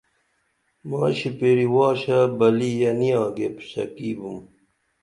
[0.89, 4.39] مائی شِپیری واشہ بلِیہ نی آگیپ شکی بُم